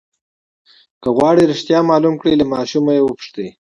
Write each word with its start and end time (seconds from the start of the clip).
که 1.01 1.09
غواړئ 1.15 1.43
رښتیا 1.51 1.79
معلوم 1.89 2.15
کړئ 2.21 2.33
له 2.37 2.45
ماشوم 2.53 2.85
یې 2.95 3.01
وپوښته. 3.03 3.47